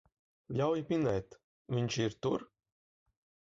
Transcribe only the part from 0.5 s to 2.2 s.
Ļauj minēt, viņš ir